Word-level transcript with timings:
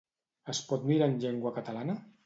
Es 0.53 0.61
pot 0.71 0.89
mirar 0.93 1.11
en 1.13 1.21
llengua 1.27 1.57
catalana? 1.63 2.03